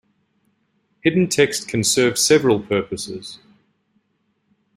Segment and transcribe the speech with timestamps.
[1.01, 3.37] Hidden text can serve several purposes.